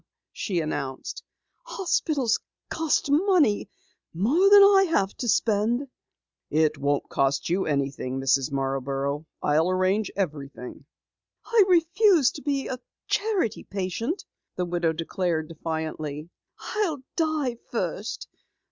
[0.33, 1.21] she announced.
[1.63, 2.39] "Hospitals
[2.71, 3.69] cost money
[4.15, 5.89] more than I have to spend."
[6.49, 8.51] "It won't cost you anything, Mrs.
[8.51, 9.27] Marborough.
[9.43, 10.85] I'll arrange everything."
[11.45, 14.25] "I refuse to be a charity patient,"
[14.55, 16.31] the widow declared defiantly.
[16.79, 18.27] "I'll die first!